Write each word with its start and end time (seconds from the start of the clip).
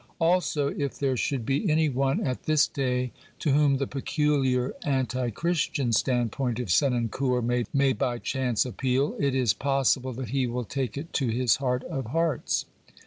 Also, 0.19 0.69
if 0.69 0.97
there 0.97 1.15
should 1.15 1.45
be 1.45 1.69
any 1.69 1.87
one 1.87 2.21
at 2.25 2.45
this 2.45 2.65
day 2.67 3.11
to 3.37 3.51
whom 3.51 3.77
the 3.77 3.85
peculiar 3.85 4.73
anti 4.83 5.29
Christian 5.29 5.93
standpoint 5.93 6.59
of 6.59 6.71
Senancour 6.71 7.43
may 7.71 7.93
by 7.93 8.17
chance 8.17 8.65
appeal, 8.65 9.15
it 9.19 9.35
is 9.35 9.53
possible 9.53 10.13
that 10.13 10.29
he 10.29 10.47
will 10.47 10.65
take 10.65 10.97
it 10.97 11.13
to 11.13 11.27
his 11.27 11.57
heart 11.57 11.83
of 11.83 12.05
hearts. 12.07 12.65